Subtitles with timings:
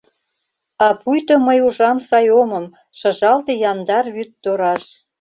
[0.85, 2.65] А пуйто мый ужам сай омым—
[2.99, 4.83] Шыжалте яндар вӱд тораш.